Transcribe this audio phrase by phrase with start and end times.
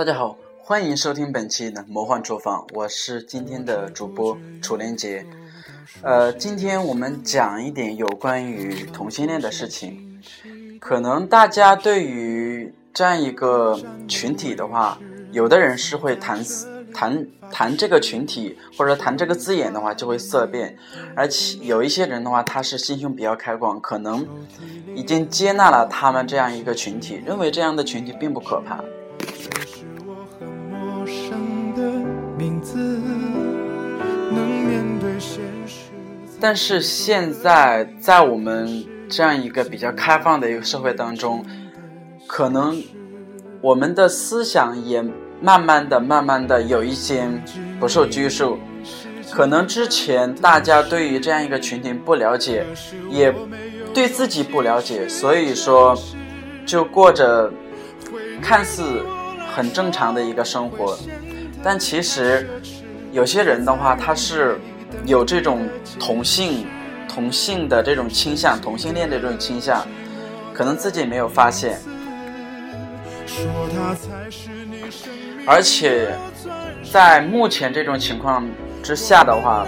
[0.00, 5.26] 大家好，欢迎收听本期的魔幻厨房，我是今天的主播楚连杰。
[6.00, 10.18] 呃，今天我们讲一点有关于同性恋的事情。
[10.80, 13.78] 可能大家对于这样一个
[14.08, 14.98] 群体的话，
[15.32, 16.42] 有的人是会谈
[16.94, 20.78] 谈谈这个群体，或者谈这个字眼的话就会色变，
[21.14, 24.26] 而且有一些人的话，他是心胸比较开广，可能
[24.94, 28.82] 已经接纳了他们这样一个群体，认为这样的群体并不可怕。
[36.40, 41.44] 但是现在在我们这样一个比较开放的一个社会当中，
[42.26, 42.82] 可能
[43.60, 45.04] 我们的思想也
[45.42, 47.28] 慢慢的、慢慢的有一些
[47.78, 48.58] 不受拘束。
[49.30, 52.64] 可能之前大家对于这样一个群体不了解，
[53.10, 53.32] 也
[53.92, 55.94] 对自己不了解，所以说
[56.64, 57.52] 就过着
[58.40, 59.04] 看似
[59.52, 60.96] 很正常的一个生活。
[61.62, 62.48] 但其实
[63.12, 64.58] 有些人的话，他是。
[65.10, 66.64] 有这种同性、
[67.08, 69.84] 同性的这种倾向，同性恋的这种倾向，
[70.54, 71.80] 可能自己没有发现。
[75.44, 76.14] 而且，
[76.92, 78.48] 在目前这种情况
[78.84, 79.66] 之下的话，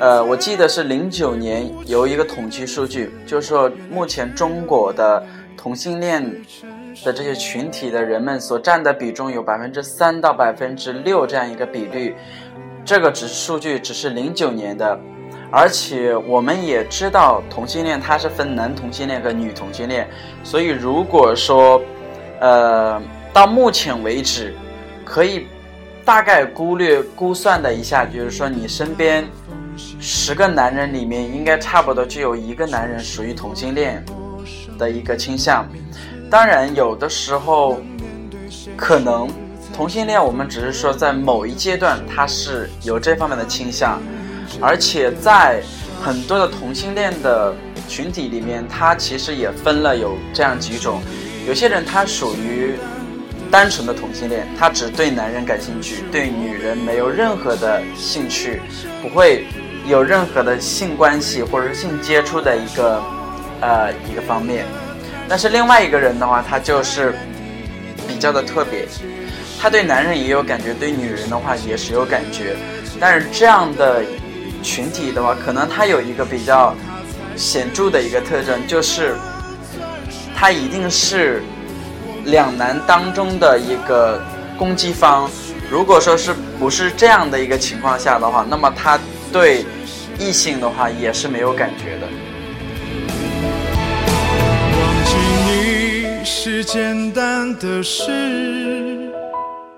[0.00, 5.22] 呃，我记得是零九年有一个统计数据，就是说目前中国的
[5.54, 6.24] 同性恋
[7.04, 12.14] 的这些群体的人们所占的比重有百分之三到百分之六这样一个比率。
[12.84, 14.98] 这个只是数据，只是零九年的，
[15.50, 20.08] 而且我们也知道同性恋它是分男同性恋和女同性恋，
[20.42, 21.80] 所以如果说，
[22.40, 23.00] 呃，
[23.32, 24.52] 到目前为止，
[25.04, 25.46] 可以
[26.04, 29.24] 大概估略估算的一下，就是说你身边
[30.00, 34.04] 十个男人里面，应该差不多就有一个男人属于同性恋
[34.76, 35.64] 的一个倾向，
[36.28, 37.80] 当然有的时候
[38.76, 39.28] 可能。
[39.72, 44.00] 同性恋，我们只是说在某一阶段他是有这方面的倾向，
[44.60, 45.62] 而且在
[46.02, 47.54] 很多的同性恋的
[47.88, 51.00] 群体里面，他其实也分了有这样几种。
[51.46, 52.74] 有些人他属于
[53.50, 58.60] 单纯的同性恋，他只对男人感兴趣，对女人没有任何的兴趣，
[59.00, 59.46] 不会
[59.86, 63.02] 有任何的性关系或者是性接触的一个
[63.60, 64.64] 呃一个方面。
[65.28, 67.14] 但是另外一个人的话，他就是
[68.22, 68.86] 较的特别。
[69.60, 72.56] 他对男人也有感觉，对女人的话也是有感觉，
[72.98, 74.02] 但是这样的
[74.62, 76.74] 群体的话，可能他有一个比较
[77.36, 79.14] 显著的一个特征，就是
[80.34, 81.42] 他一定是
[82.24, 84.20] 两男当中的一个
[84.58, 85.30] 攻击方。
[85.70, 88.98] 如果说是不是这样的一个情况下的话，那么他
[89.32, 89.64] 对
[90.18, 92.06] 异性的话也是没有感觉的。
[96.24, 98.10] 是简单的事。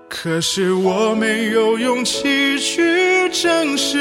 [0.07, 3.97] 可是我没有勇气去正视，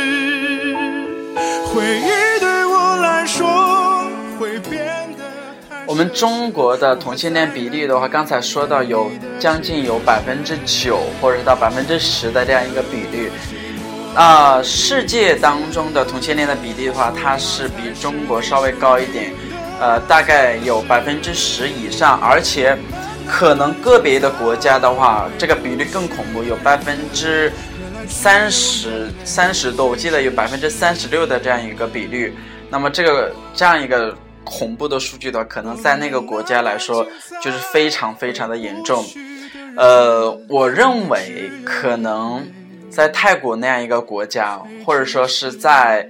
[1.67, 4.07] 回忆对我来说
[4.39, 4.87] 会变
[5.19, 5.25] 得
[5.87, 13.31] 我们中国的同性恋比例的话，刚才说到有将近有百分之九或者到百分之十的这样一个比率，
[14.15, 19.33] 啊，世界当中的同性恋的比例的话，它是比中国稍微高一点，
[19.81, 22.77] 呃，大概有百分之十以上，而且。
[23.27, 27.51] 可能个别的国家的话，这个比率更恐怖，有百分之
[28.07, 32.35] 三十三十多，我记得有百分之三十六的这样一个比率。
[32.69, 34.15] 那么这个这样一个
[34.45, 37.03] 恐怖的数据的话，可能在那个国家来说
[37.41, 39.03] 就是非常非常的严重。
[39.79, 42.47] 呃，我认为可能
[42.91, 46.07] 在泰国那样一个国家，或者说是在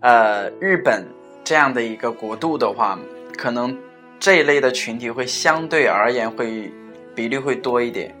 [0.00, 1.06] 呃日本
[1.46, 2.98] 这样的一个国度的话，
[3.38, 3.74] 可能。
[4.18, 6.72] 这一类的群体会相对而言会
[7.14, 8.16] 比例会多一点。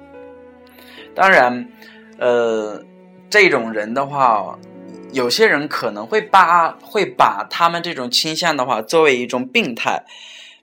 [1.14, 1.72] 当然，
[2.18, 2.84] 呃，
[3.30, 4.58] 这种人的话，
[5.10, 10.04] 有些人可能会把会把他们这种倾向的话作为一种病态。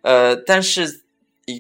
[0.04, 1.02] 呃，但是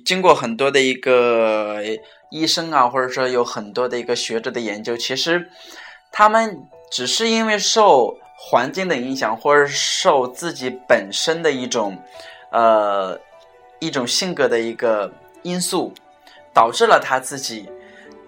[0.06, 1.82] 经过很多的一个
[2.30, 5.50] 医生啊，或者说有很多的一个学者的研究，其实
[6.12, 6.60] 他们
[6.92, 11.98] 只是因为受环境的影响，或者受自己本身的一种
[12.52, 13.20] 呃。
[13.80, 15.12] 一种性格的一个
[15.42, 15.94] 因素，
[16.54, 17.68] 导致了他自己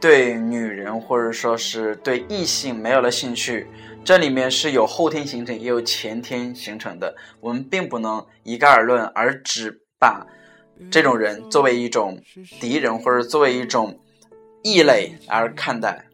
[0.02, 3.66] 对女人或者说是对异性没有了兴趣。
[4.04, 7.16] 这里面是有后天形成，也有前天形成的。
[7.40, 10.28] 我们并不能一概而论，而只把
[10.92, 12.22] 这种人作为一种
[12.60, 13.98] 敌人或者作为一种
[14.62, 16.06] 异类而看待。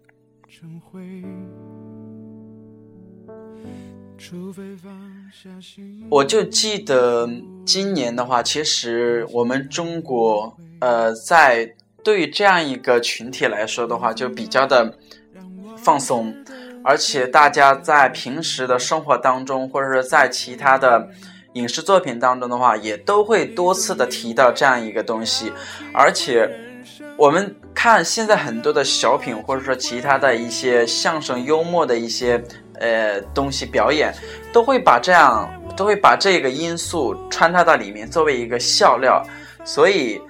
[6.10, 7.30] 我就记得
[7.66, 11.74] 今年的话，其实我们中国呃，在
[12.04, 14.98] 对于这样一个群体来说的话，就比较的
[15.78, 16.34] 放松，
[16.84, 21.10] 而且大家在平时的生活当中，或者说在其他的
[21.54, 25.52] 影视作品当中的话，也都会多次的提到这样一个东西，
[25.94, 26.50] 而且
[27.18, 32.44] 我们看现在很多的小品，或者说其他的一些相声、幽默的一些
[32.82, 34.14] 呃东西表演，
[34.52, 39.24] 都会把这样都会把这个因素穿插到里面，作为一个笑料，
[39.64, 40.22] 所以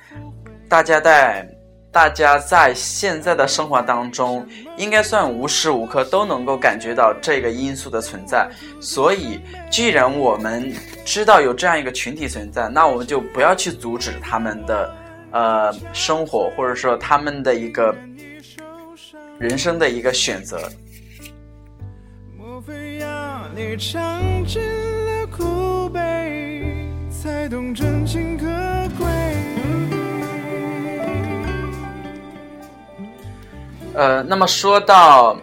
[0.69, 1.47] 大家在。
[1.93, 8.49] 大家在现在的生活当中，应该算无时无刻都能够感觉到这个因素的存在。
[8.79, 14.95] 所以，既然我们知道有这样一个群体存在，那我们就不要去阻止他们的
[15.31, 17.93] 呃生活，或者说他们的一个
[19.37, 20.71] 人生的一个选择。
[23.53, 26.63] 你尝尽了苦悲，
[27.09, 28.45] 才懂真情可
[28.97, 29.07] 贵？
[33.93, 35.35] 呃，那么说到，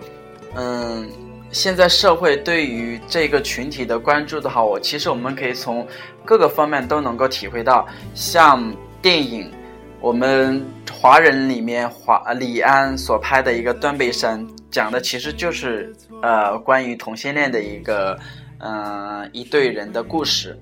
[0.55, 1.07] 嗯，
[1.51, 5.87] 现在社会对于这个群体的关注的话，我其实我们可以从
[6.25, 7.87] 各个方面都能够体会到。
[8.15, 9.53] 像电影，
[10.01, 14.41] 我们华人里面华李安所拍的一个《断背山》，
[14.71, 18.19] 讲的其实就是呃关于同性恋的一个
[18.59, 20.59] 嗯一对人的故事。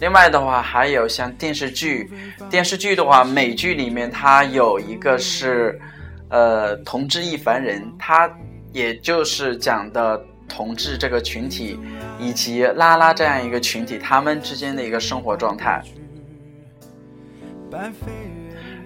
[0.00, 2.10] 另外的话，还有像电视剧，
[2.48, 5.80] 电视剧的话，美剧里面它有一个是。
[6.32, 8.30] 呃，同志亦凡人，他
[8.72, 11.76] 也就是讲的同志这个群体，
[12.20, 15.82] 以及拉拉这样一个群体，他们之间的一个生活状态。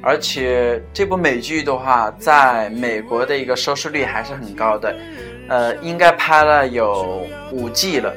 [0.04, 4.94] 而且这部美剧的话，在美国的一个收视率还是很高的，
[5.48, 8.12] 呃，应该拍了有五季了，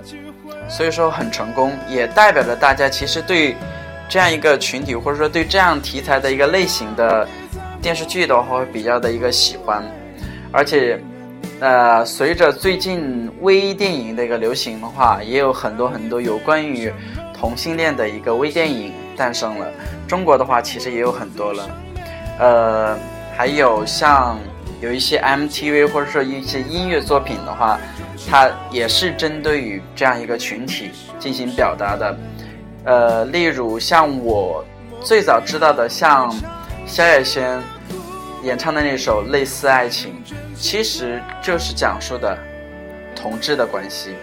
[0.68, 3.56] 所以说很成功，也代表着大家其实对
[4.10, 7.28] 这样一个群体，或者说对这样题材的一个类型的。
[7.80, 9.86] 电视剧的话会比较的一个喜欢，
[10.51, 11.00] 而且，
[11.60, 16.92] 呃，随着最近微电影的一个流行的话，也有很多很多有关于
[17.34, 19.67] 同性恋的一个微电影诞生了。
[20.07, 21.69] 中国的话其实也有很多了，
[22.39, 22.97] 呃，
[23.35, 24.39] 还有像
[24.79, 27.79] 有一些 MTV 或者说一些音乐作品的话，
[28.29, 32.17] 它也是针对于这样一个群体进行表达的。
[32.85, 34.63] 呃，例如像我
[35.03, 36.33] 最早知道的像。
[36.89, 37.61] 萧亚轩
[38.43, 40.23] 演唱的那首《类似爱情》，
[40.57, 42.37] 其实就是讲述的
[43.13, 44.15] 同志的关系。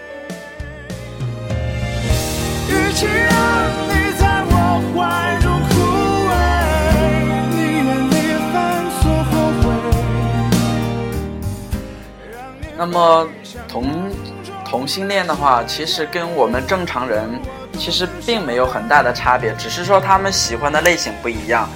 [12.77, 13.27] 那么
[13.67, 14.11] 同
[14.63, 17.27] 同性恋的话，其实跟我们正常人
[17.77, 21.67] 其实并没有很大的差别，只是说他们喜欢的类型不一样。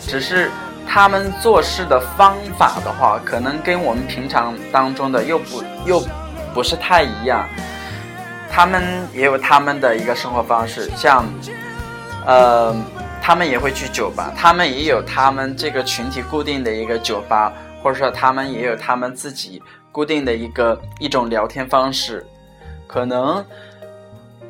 [0.00, 0.50] 只是
[0.88, 6.02] 他们做事的方法的话，可能跟我们平常当中的又不又
[6.54, 7.46] 不是太一样。
[8.50, 8.82] 他们
[9.12, 11.24] 也有他们的一个生活方式，像
[12.26, 12.74] 呃，
[13.22, 17.52] 他们也会去酒吧，他们也有他们这个群体固定的一个酒吧，
[17.82, 22.26] 或者说他们也有他们自己固定的一个一种聊天方式。
[22.86, 23.44] 可能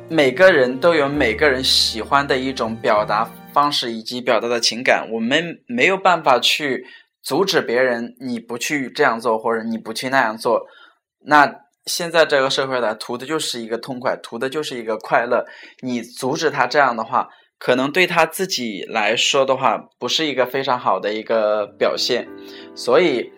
[0.09, 3.29] 每个人都有每个人喜欢的一种表达。
[3.53, 6.85] 方式以及表达的情感，我们没有办法去
[7.23, 10.61] 阻止别人，你不去这样做，或者你不去那样做。
[11.25, 11.51] 那
[11.87, 15.43] 现在这个社会呢，图的就是一个痛快，图的就是一个快乐。
[15.81, 17.29] 你阻止他这样的话，
[17.59, 22.27] 可能对他自己来说的话，不是一个非常好的一个表现。
[22.75, 23.31] 所以，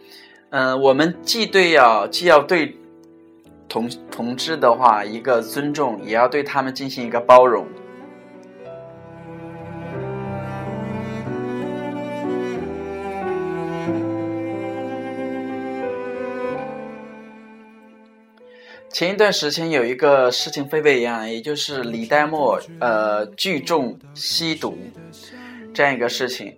[0.50, 2.76] 嗯，我们既对要既要对
[3.68, 7.66] 同同志的话一个尊重，也要对他们进行一个包容。
[19.00, 24.78] 前一段时间有一个事情沸沸扬扬，也就是李代沫呃聚众吸毒
[25.74, 26.54] 这样一个事情。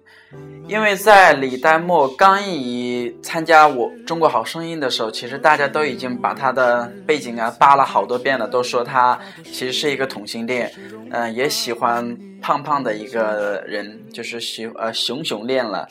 [0.67, 10.74] 因为在李代沫刚一参加我中国好声音的时候，其实大家都已经把他的背景啊扒了好多遍了，都说他其实是一个同性恋，
[11.12, 15.88] 嗯，也喜欢胖胖的一个人，就是喜呃熊熊恋了，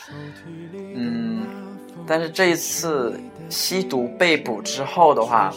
[0.96, 1.46] 嗯，
[2.04, 5.54] 但是这一次吸毒被捕之后的话。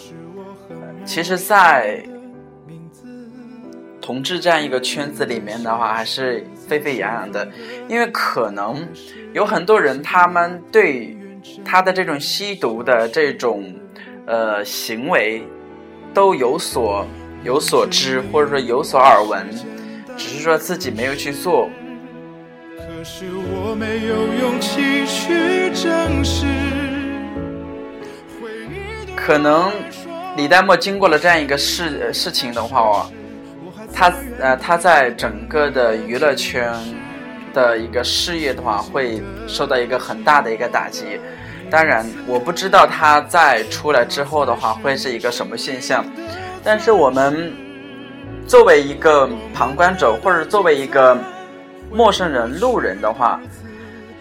[1.06, 2.04] 其实，在
[4.02, 7.48] 同志这样一个圈子里面的话，还是沸沸扬扬的，
[7.88, 8.88] 因为可能
[9.34, 11.16] 有很多人，他们对
[11.64, 13.74] 他的这种吸毒的这种
[14.26, 15.44] 呃行为
[16.14, 17.06] 都有所
[17.44, 19.50] 有所知，或者说有所耳闻，
[20.18, 21.70] 只是说自己没有去做。
[22.78, 26.46] 可是我没有勇气去证实。
[29.16, 29.72] 可能
[30.36, 33.12] 李代沫经过了这样一个事事情的话哦，
[33.94, 36.74] 他呃他在整个的娱乐圈
[37.54, 41.20] 的一个事业的话，会受到一个很大的一个打击。
[41.70, 46.06] 当然，我不知道他在出来之后的话会是一个什么现象，
[46.64, 47.54] 但是我们
[48.48, 51.18] 作为一个旁观者，或者作为一个
[51.92, 53.40] 陌生人、路人的话，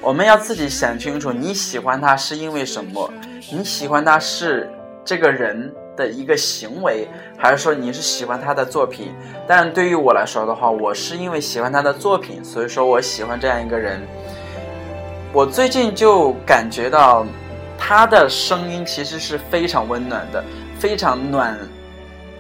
[0.01, 3.11] 我们要自己想清楚，你喜欢他是因为什么？
[3.51, 4.71] 你喜欢他是
[5.05, 9.13] 这个人的一个行为，还是说你是喜欢他的作品？
[9.47, 14.01] 但对于我来说的话，我是因为喜欢他的作品，所以说我喜欢这样一个人。
[15.33, 17.27] 我最近就感觉到。
[17.85, 20.45] 他的声音其实是非常温暖的，
[20.79, 21.59] 非常暖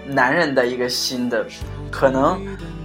[0.07, 1.45] 男人的一个心的，
[1.90, 2.40] 可能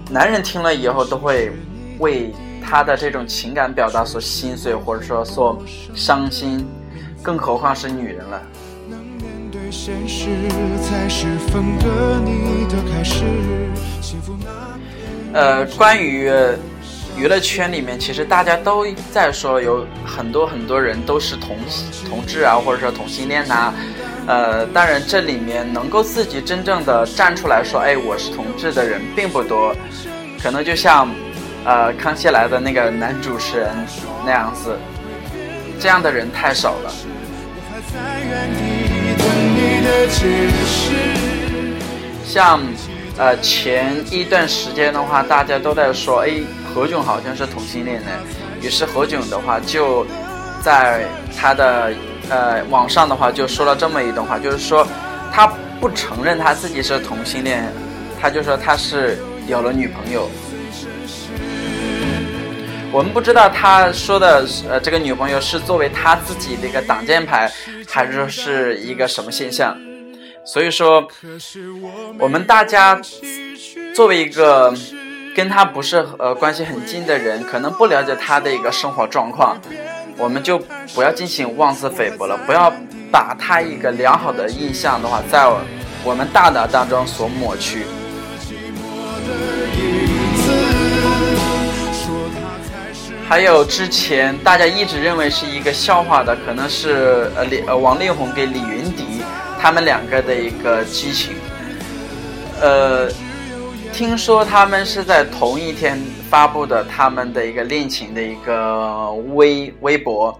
[0.09, 1.51] 男人听了以后都会
[1.99, 5.61] 为他的这种情感表达所心碎，或者说所
[5.93, 6.67] 伤心，
[7.21, 8.41] 更何况是女人了。
[15.33, 16.31] 呃，关于。
[17.17, 21.57] 娱乐圈里面，其实大家都在说，有很多很多人都是同
[22.07, 23.73] 同志啊，或者说同性恋呐。
[24.27, 29.75] 呃，当然这里面能够自己真正的站出来说，哎，我是同志的人并不多。
[30.43, 31.09] 可能就像，
[31.65, 33.71] 呃，康熙来的那个男主持人
[34.23, 34.77] 那样子，
[35.79, 36.93] 这样的人太少了。
[42.25, 42.59] 像，
[43.17, 46.41] 呃，前一段时间的话，大家都在说，哎。
[46.75, 48.11] 何炅好像是同性恋呢，
[48.61, 50.05] 于是何炅的话就
[50.61, 51.91] 在他的
[52.29, 54.85] 呃网上的话就说了这么一段话，就是说
[55.33, 57.63] 他不承认他自己是同性恋，
[58.21, 60.29] 他就说他是有了女朋友。
[62.91, 67.51] 我们不知道他说的呃这个女朋友是作为他自己的一个挡箭牌，
[67.89, 69.77] 还是说是一个什么现象？
[70.45, 71.07] 所以说
[72.17, 72.99] 我们大家
[73.93, 74.73] 作为一个。
[75.37, 79.55] 跟他不是呃关系很近的人，可能不了解他的一个生活状况，
[80.17, 80.57] 我们就
[80.95, 82.73] 不要进行妄自菲薄了，不要
[83.11, 85.47] 把他一个良好的印象的话，在
[86.03, 87.85] 我们大脑当中所抹去。
[93.27, 99.21] 还有之前大家一直认为是一个笑话的，可能是呃李呃王力宏给李云迪
[99.59, 101.35] 他们两个的一个激情，
[102.61, 103.09] 呃。
[103.93, 105.97] 听说他们是在同一天
[106.29, 110.39] 发布的他们的一个恋情的一个微微博，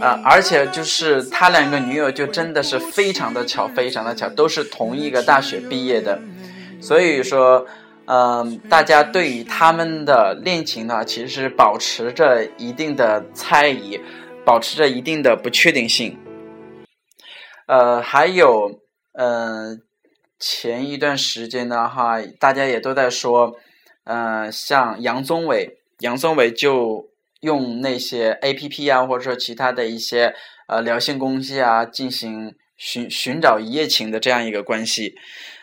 [0.00, 6.18] 呃，而且就是他两个女友就真的是非常的巧，非常的巧，都是同一个大学毕业的，
[6.80, 7.64] 所以说，
[8.08, 14.00] 嗯，大家对于他们的恋情呢，其实是保持着一定的猜疑，
[14.44, 16.16] 保持着一定的不确定性，
[17.66, 18.80] 呃，还有，
[19.12, 19.82] 嗯。
[20.40, 23.56] 前一段时间呢，哈，大家也都在说，
[24.04, 27.08] 嗯，像杨宗纬，杨宗纬就
[27.40, 30.32] 用那些 A P P 啊，或者说其他的一些
[30.68, 35.16] 呃聊性工具啊，进行寻寻找一夜情的这样一个关系，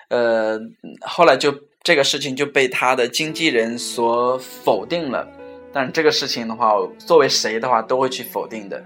[0.10, 0.60] 呃，
[1.00, 5.26] 后来就这个事情就被他的经纪人所否定了。
[5.72, 8.84] 但这个事情的话，作为谁的话都会去否定的。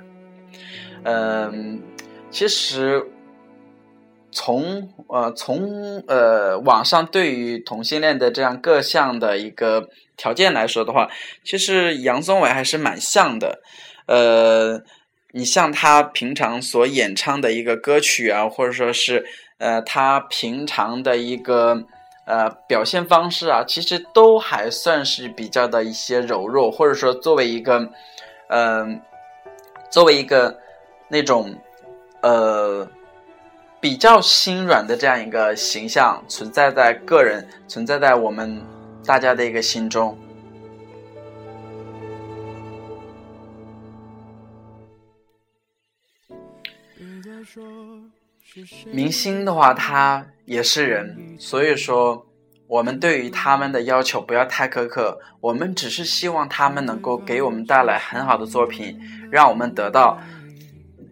[1.03, 1.82] 嗯，
[2.29, 3.03] 其实。
[4.32, 11.10] 从呃从呃网上对于同性恋的这样各项的一个条件来说的话，
[11.44, 13.60] 其实杨宗纬还是蛮像的。
[14.06, 14.84] 呃，
[15.32, 19.25] 你像他平常所演唱的一个歌曲啊，或者说是
[19.58, 21.88] 呃他平常的一个
[22.29, 27.89] 呃表现方式啊，其实都还算是比较的一些柔弱，或者说作为一个
[28.48, 29.01] 嗯
[29.89, 30.57] 作为一个
[31.09, 31.53] 那种
[32.21, 32.88] 呃。
[33.81, 38.62] 比较心软的这样一个形象存在在个人，存在在我们
[39.05, 40.17] 大家的一个心中。
[48.91, 52.25] 明星的话，他也是人，所以说
[52.68, 59.00] 我们对于他们的要求不要太苛刻，我们只是希望他们能够给我们带来很好的作品，
[59.32, 60.20] 让我们得到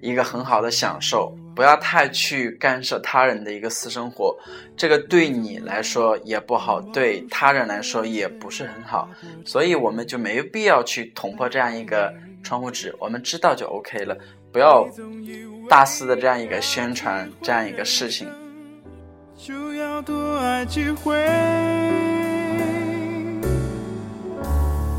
[0.01, 1.35] 一个很好的享受。
[1.55, 4.37] 不要太去干涉他人的一个私生活，
[4.75, 9.09] 这个对你来说也不好，对他人来说也不是很好，
[9.43, 12.13] 所以我们就没有必要去捅破这样一个
[12.43, 14.15] 窗户纸，我们知道就 OK 了，
[14.57, 14.89] 不要
[15.69, 18.27] 大肆的这样一个宣传这样一个事情。
[19.37, 21.15] 就要多爱几回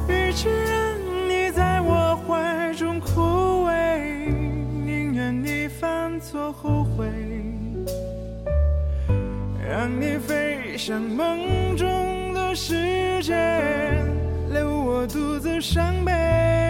[0.06, 4.30] 与其让你在我怀中枯萎
[4.86, 7.08] 宁愿你犯错后悔
[9.68, 13.34] 让你飞向梦中的世界
[14.52, 16.67] 留我独自伤悲。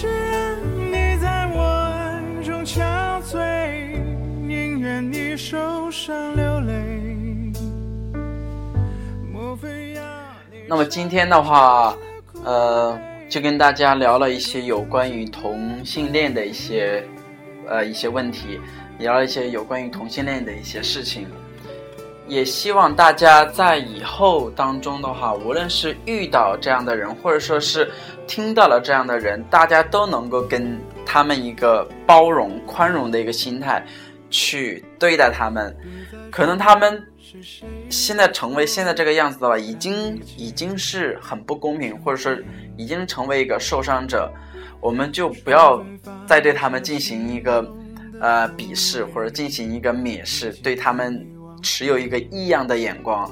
[0.00, 0.56] 与其让
[0.90, 3.92] 你在我中憔悴，
[4.46, 7.52] 宁愿你受伤流泪。
[9.30, 10.02] 莫非要
[10.66, 11.94] 那么今天的话，
[12.44, 17.04] 呃，就跟大家聊了一些有关于同性恋的一些
[17.68, 18.58] 呃一些问题，
[18.98, 21.26] 聊了一些有关于同性恋的一些事情。
[22.30, 27.90] 也希望大家在以后当中的话，无论是遇到这样的人，或者说是
[28.28, 33.84] 听到了这样的人，大家都能够跟他们一个包容、宽容的一个心态
[34.30, 35.76] 去对待他们。
[36.30, 37.04] 可能他们
[37.88, 42.32] 现在成为现在这个样子的话，已经已经是很不公平，或者说
[42.76, 44.32] 已经成为一个受伤者，
[44.80, 45.84] 我们就不要
[46.28, 47.68] 再对他们进行一个
[48.20, 51.26] 呃鄙视或者进行一个蔑视，对他们
[51.60, 53.30] 持有一个异样的眼光，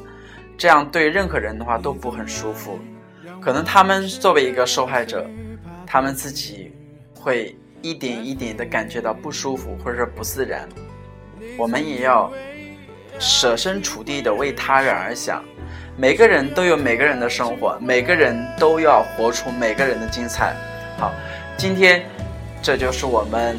[0.57, 2.79] 这样对任何人的话都不很舒服。
[3.41, 5.29] 可能他们作为一个受害者，
[5.87, 6.73] 他们自己
[7.15, 10.69] 会一点一点的感觉到不舒服或者说不自然，
[11.57, 12.33] 我们也要。
[13.21, 15.43] 设身处地的为他人而想，
[15.97, 20.55] 每个人都有每个人的生活，每个人都要活出每个人的精彩。
[20.97, 21.13] 好，
[21.57, 22.07] 今天
[22.63, 23.59] 这就是我们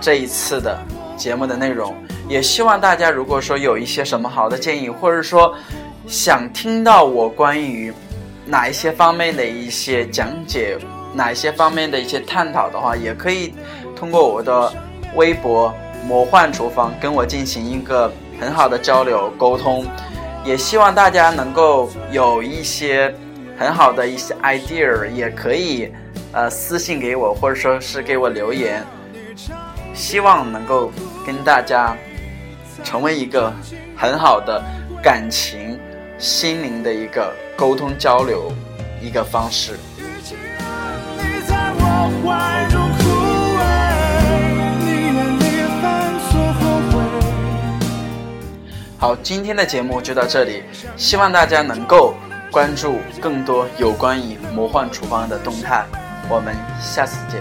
[0.00, 0.80] 这一次的
[1.18, 1.94] 节目的内容。
[2.28, 5.54] 也希望大家如果说有一些什么好的建议，或者说
[6.06, 7.92] 想听到我关于
[8.44, 10.78] 哪一些方面的一些讲解，
[11.14, 13.54] 哪一些方面的一些探讨的话，也可以
[13.96, 14.72] 通过我的
[15.14, 15.74] 微博
[16.06, 18.12] “魔幻厨房”跟我进行一个。
[18.40, 19.84] 很好的交流沟通，
[20.44, 23.12] 也希望大家能够有一些
[23.58, 25.92] 很好的一些 idea，也可以
[26.30, 28.86] 呃私信给我，或者说是给我留言，
[29.92, 30.92] 希望能够
[31.26, 31.96] 跟大家
[32.84, 33.52] 成为一个
[33.96, 34.62] 很好的
[35.02, 35.78] 感情、
[36.18, 38.52] 心灵的一个沟通交流
[39.00, 39.78] 一个方式。
[49.00, 50.64] 好，今天的节目就到这里，
[50.96, 52.14] 希望大家能够
[52.50, 55.86] 关注更多有关于魔幻厨房的动态，
[56.28, 57.40] 我们下次见。